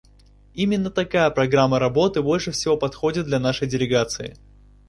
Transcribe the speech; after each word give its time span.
Именно 0.55 0.89
такая 0.89 1.29
программа 1.29 1.77
работы 1.77 2.23
больше 2.23 2.49
всего 2.51 2.75
подходит 2.75 3.27
для 3.27 3.37
нашей 3.39 3.67
делегации. 3.67 4.35